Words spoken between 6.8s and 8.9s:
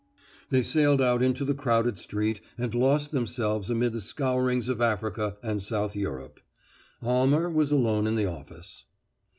Almer was alone in the office.